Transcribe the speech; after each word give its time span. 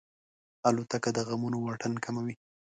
الوتکه 0.67 1.09
د 1.13 1.19
غمونو 1.27 1.57
واټن 1.61 1.93
کموي. 2.05 2.35